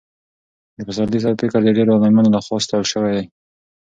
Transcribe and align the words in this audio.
د 0.77 0.79
پسرلي 0.87 1.19
صاحب 1.23 1.37
فکر 1.43 1.59
د 1.63 1.69
ډېرو 1.77 1.91
عالمانو 1.95 2.33
له 2.35 2.39
خوا 2.45 2.57
ستایل 2.65 2.85
شوی 2.91 3.11
دی. 3.17 3.25